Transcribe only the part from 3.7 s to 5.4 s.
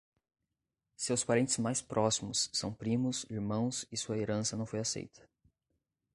e sua herança não foi aceita.